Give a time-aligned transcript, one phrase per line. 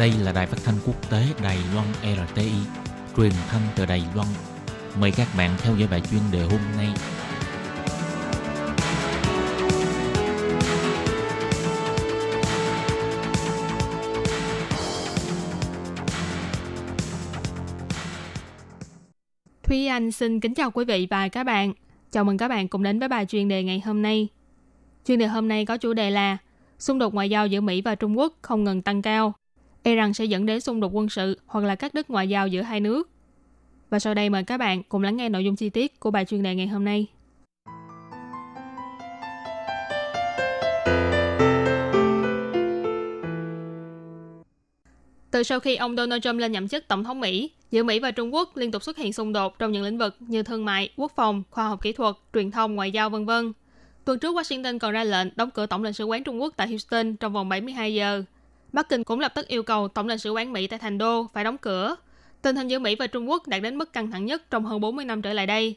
[0.00, 2.52] Đây là đài phát thanh quốc tế Đài Loan RTI,
[3.16, 4.28] truyền thanh từ Đài Loan.
[5.00, 6.88] Mời các bạn theo dõi bài chuyên đề hôm nay.
[19.62, 21.72] Thúy Anh xin kính chào quý vị và các bạn.
[22.10, 24.28] Chào mừng các bạn cùng đến với bài chuyên đề ngày hôm nay.
[25.06, 26.38] Chuyên đề hôm nay có chủ đề là
[26.78, 29.34] xung đột ngoại giao giữa Mỹ và Trung Quốc không ngừng tăng cao.
[29.90, 32.48] E rằng sẽ dẫn đến xung đột quân sự hoặc là cắt đứt ngoại giao
[32.48, 33.10] giữa hai nước.
[33.90, 36.24] Và sau đây mời các bạn cùng lắng nghe nội dung chi tiết của bài
[36.24, 37.06] chuyên đề ngày hôm nay.
[45.30, 48.10] Từ sau khi ông Donald Trump lên nhậm chức tổng thống Mỹ, giữa Mỹ và
[48.10, 50.90] Trung Quốc liên tục xuất hiện xung đột trong những lĩnh vực như thương mại,
[50.96, 53.30] quốc phòng, khoa học kỹ thuật, truyền thông, ngoại giao v.v.
[54.04, 56.68] Tuần trước Washington còn ra lệnh đóng cửa tổng lãnh sự quán Trung Quốc tại
[56.68, 58.22] Houston trong vòng 72 giờ.
[58.72, 61.26] Bắc Kinh cũng lập tức yêu cầu tổng lãnh sự quán Mỹ tại Thành Đô
[61.34, 61.96] phải đóng cửa.
[62.42, 64.80] Tình hình giữa Mỹ và Trung Quốc đạt đến mức căng thẳng nhất trong hơn
[64.80, 65.76] 40 năm trở lại đây.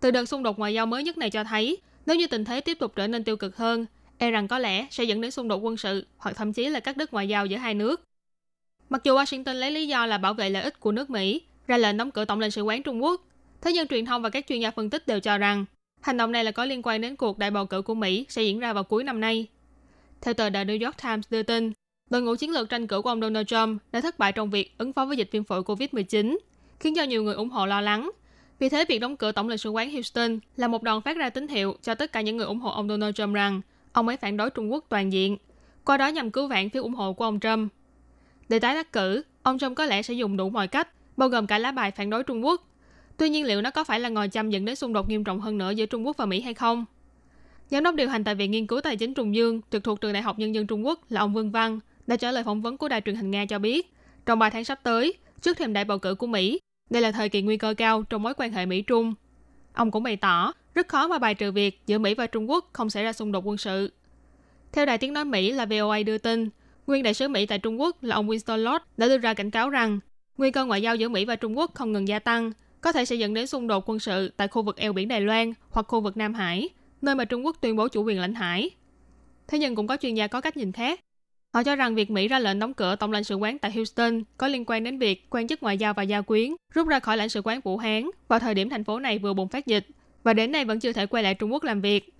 [0.00, 2.60] Từ đợt xung đột ngoại giao mới nhất này cho thấy, nếu như tình thế
[2.60, 3.86] tiếp tục trở nên tiêu cực hơn,
[4.18, 6.80] e rằng có lẽ sẽ dẫn đến xung đột quân sự hoặc thậm chí là
[6.80, 8.02] cắt đứt ngoại giao giữa hai nước.
[8.88, 11.78] Mặc dù Washington lấy lý do là bảo vệ lợi ích của nước Mỹ, ra
[11.78, 13.22] lệnh đóng cửa tổng lãnh sự quán Trung Quốc,
[13.60, 15.64] thế nhưng truyền thông và các chuyên gia phân tích đều cho rằng
[16.00, 18.42] hành động này là có liên quan đến cuộc đại bầu cử của Mỹ sẽ
[18.42, 19.46] diễn ra vào cuối năm nay.
[20.20, 21.72] Theo tờ The New York Times đưa tin,
[22.10, 24.74] đội ngũ chiến lược tranh cử của ông Donald Trump đã thất bại trong việc
[24.78, 26.38] ứng phó với dịch viêm phổi COVID-19,
[26.80, 28.10] khiến cho nhiều người ủng hộ lo lắng.
[28.58, 31.30] Vì thế, việc đóng cửa tổng lãnh sự quán Houston là một đòn phát ra
[31.30, 33.60] tín hiệu cho tất cả những người ủng hộ ông Donald Trump rằng
[33.92, 35.36] ông ấy phản đối Trung Quốc toàn diện,
[35.84, 37.72] qua đó nhằm cứu vãn phiếu ủng hộ của ông Trump.
[38.48, 41.46] Để tái đắc cử, ông Trump có lẽ sẽ dùng đủ mọi cách, bao gồm
[41.46, 42.68] cả lá bài phản đối Trung Quốc.
[43.16, 45.40] Tuy nhiên liệu nó có phải là ngòi châm dẫn đến xung đột nghiêm trọng
[45.40, 46.84] hơn nữa giữa Trung Quốc và Mỹ hay không?
[47.70, 50.12] Giám đốc điều hành tại Viện Nghiên cứu Tài chính Trung Dương, trực thuộc Trường
[50.12, 52.76] Đại học Nhân dân Trung Quốc là ông Vương Văn, đã trả lời phỏng vấn
[52.76, 53.94] của đài truyền hình Nga cho biết,
[54.26, 56.60] trong 3 tháng sắp tới, trước thềm đại bầu cử của Mỹ,
[56.90, 59.14] đây là thời kỳ nguy cơ cao trong mối quan hệ Mỹ-Trung.
[59.72, 62.70] Ông cũng bày tỏ, rất khó mà bài trừ việc giữa Mỹ và Trung Quốc
[62.72, 63.92] không xảy ra xung đột quân sự.
[64.72, 66.48] Theo đài tiếng nói Mỹ là VOA đưa tin,
[66.86, 69.50] Nguyên đại sứ Mỹ tại Trung Quốc là ông Winston Lord đã đưa ra cảnh
[69.50, 70.00] cáo rằng
[70.36, 73.04] nguy cơ ngoại giao giữa Mỹ và Trung Quốc không ngừng gia tăng, có thể
[73.04, 75.86] sẽ dẫn đến xung đột quân sự tại khu vực eo biển Đài Loan hoặc
[75.88, 76.68] khu vực Nam Hải,
[77.02, 78.70] nơi mà Trung Quốc tuyên bố chủ quyền lãnh hải.
[79.48, 81.00] Thế nhưng cũng có chuyên gia có cách nhìn khác.
[81.54, 84.22] Họ cho rằng việc Mỹ ra lệnh đóng cửa tổng lãnh sự quán tại Houston
[84.36, 87.16] có liên quan đến việc quan chức ngoại giao và gia quyến rút ra khỏi
[87.16, 89.86] lãnh sự quán Vũ Hán vào thời điểm thành phố này vừa bùng phát dịch
[90.24, 92.14] và đến nay vẫn chưa thể quay lại Trung Quốc làm việc.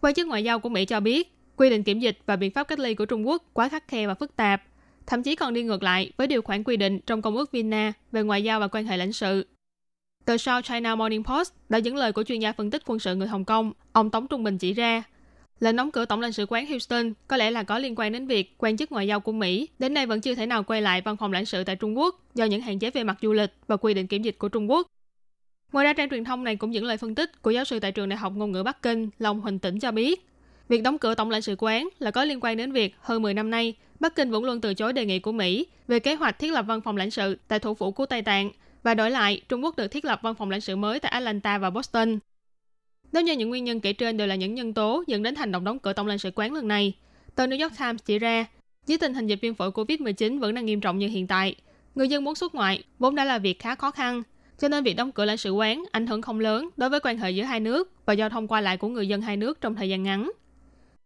[0.00, 2.68] Quan chức ngoại giao của Mỹ cho biết Quy định kiểm dịch và biện pháp
[2.68, 4.62] cách ly của Trung Quốc quá khắc khe và phức tạp,
[5.06, 7.92] thậm chí còn đi ngược lại với điều khoản quy định trong Công ước Vienna
[8.12, 9.46] về ngoại giao và quan hệ lãnh sự.
[10.24, 13.14] Tờ South China Morning Post đã dẫn lời của chuyên gia phân tích quân sự
[13.14, 15.02] người Hồng Kông, ông Tống Trung Bình chỉ ra,
[15.60, 18.26] lệnh đóng cửa tổng lãnh sự quán Houston có lẽ là có liên quan đến
[18.26, 21.00] việc quan chức ngoại giao của Mỹ đến nay vẫn chưa thể nào quay lại
[21.00, 23.50] văn phòng lãnh sự tại Trung Quốc do những hạn chế về mặt du lịch
[23.66, 24.86] và quy định kiểm dịch của Trung Quốc.
[25.72, 27.92] Ngoài ra, trang truyền thông này cũng dẫn lời phân tích của giáo sư tại
[27.92, 30.26] trường Đại học Ngôn ngữ Bắc Kinh, Long Huỳnh Tĩnh cho biết,
[30.68, 33.34] Việc đóng cửa tổng lãnh sự quán là có liên quan đến việc hơn 10
[33.34, 36.38] năm nay, Bắc Kinh vẫn luôn từ chối đề nghị của Mỹ về kế hoạch
[36.38, 38.50] thiết lập văn phòng lãnh sự tại thủ phủ của Tây Tạng
[38.82, 41.58] và đổi lại Trung Quốc được thiết lập văn phòng lãnh sự mới tại Atlanta
[41.58, 42.18] và Boston.
[43.14, 45.52] Nếu như những nguyên nhân kể trên đều là những nhân tố dẫn đến hành
[45.52, 46.92] động đóng cửa tổng lãnh sự quán lần này,
[47.34, 48.46] tờ New York Times chỉ ra,
[48.86, 51.54] dưới tình hình dịch viêm phổi COVID-19 vẫn đang nghiêm trọng như hiện tại,
[51.94, 54.22] người dân muốn xuất ngoại vốn đã là việc khá khó khăn,
[54.58, 57.18] cho nên việc đóng cửa lãnh sự quán ảnh hưởng không lớn đối với quan
[57.18, 59.74] hệ giữa hai nước và giao thông qua lại của người dân hai nước trong
[59.74, 60.30] thời gian ngắn.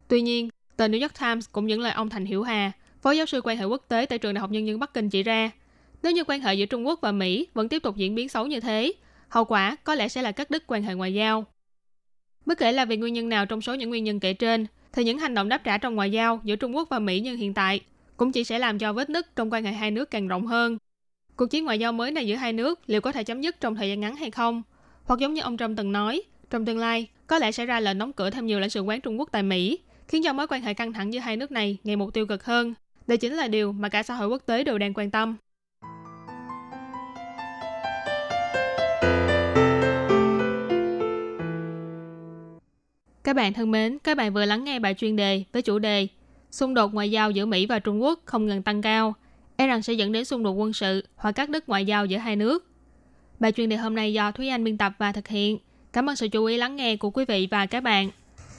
[0.09, 3.27] Tuy nhiên, tờ New York Times cũng dẫn lời ông Thành Hiểu Hà, phó giáo
[3.27, 5.51] sư quan hệ quốc tế tại trường Đại học Nhân dân Bắc Kinh chỉ ra,
[6.03, 8.47] nếu như quan hệ giữa Trung Quốc và Mỹ vẫn tiếp tục diễn biến xấu
[8.47, 8.93] như thế,
[9.29, 11.45] hậu quả có lẽ sẽ là cắt đứt quan hệ ngoại giao.
[12.49, 15.05] Bất kể là vì nguyên nhân nào trong số những nguyên nhân kể trên, thì
[15.05, 17.55] những hành động đáp trả trong ngoại giao giữa Trung Quốc và Mỹ như hiện
[17.55, 17.81] tại
[18.17, 20.79] cũng chỉ sẽ làm cho vết nứt trong quan hệ hai nước càng rộng hơn.
[21.37, 23.75] Cuộc chiến ngoại giao mới này giữa hai nước liệu có thể chấm dứt trong
[23.75, 24.63] thời gian ngắn hay không?
[25.05, 27.99] Hoặc giống như ông Trump từng nói, trong tương lai có lẽ sẽ ra lệnh
[27.99, 29.79] đóng cửa thêm nhiều lãnh sự quán Trung Quốc tại Mỹ
[30.09, 32.45] khiến cho mối quan hệ căng thẳng giữa hai nước này ngày một tiêu cực
[32.45, 32.75] hơn.
[33.07, 35.37] Đây chính là điều mà cả xã hội quốc tế đều đang quan tâm.
[43.39, 46.07] Bạn thân mến, các bạn vừa lắng nghe bài chuyên đề với chủ đề
[46.51, 49.15] Xung đột ngoại giao giữa Mỹ và Trung Quốc không ngừng tăng cao,
[49.57, 52.17] e rằng sẽ dẫn đến xung đột quân sự hoặc các đứt ngoại giao giữa
[52.17, 52.67] hai nước.
[53.41, 55.59] Bài chuyên đề hôm nay do Thúy Anh biên tập và thực hiện.
[55.93, 58.11] Cảm ơn sự chú ý lắng nghe của quý vị và các bạn.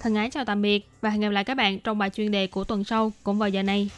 [0.01, 2.47] Thân ái chào tạm biệt và hẹn gặp lại các bạn trong bài chuyên đề
[2.47, 3.89] của tuần sau cũng vào giờ này.